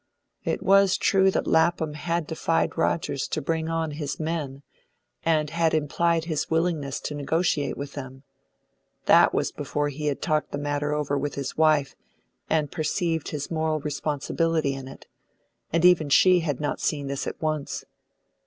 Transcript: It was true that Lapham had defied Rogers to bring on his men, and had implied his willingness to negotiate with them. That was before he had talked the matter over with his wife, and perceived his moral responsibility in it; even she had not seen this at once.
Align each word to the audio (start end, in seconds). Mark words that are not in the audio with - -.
It 0.43 0.63
was 0.63 0.97
true 0.97 1.29
that 1.29 1.45
Lapham 1.45 1.93
had 1.93 2.25
defied 2.25 2.75
Rogers 2.75 3.27
to 3.27 3.39
bring 3.39 3.69
on 3.69 3.91
his 3.91 4.19
men, 4.19 4.63
and 5.23 5.51
had 5.51 5.75
implied 5.75 6.25
his 6.25 6.49
willingness 6.49 6.99
to 7.01 7.13
negotiate 7.13 7.77
with 7.77 7.93
them. 7.93 8.23
That 9.05 9.31
was 9.31 9.51
before 9.51 9.89
he 9.89 10.07
had 10.07 10.19
talked 10.19 10.51
the 10.51 10.57
matter 10.57 10.91
over 10.91 11.19
with 11.19 11.35
his 11.35 11.55
wife, 11.55 11.95
and 12.49 12.71
perceived 12.71 13.29
his 13.29 13.51
moral 13.51 13.79
responsibility 13.79 14.73
in 14.73 14.87
it; 14.87 15.05
even 15.71 16.09
she 16.09 16.39
had 16.39 16.59
not 16.59 16.79
seen 16.81 17.05
this 17.05 17.27
at 17.27 17.39
once. 17.39 17.85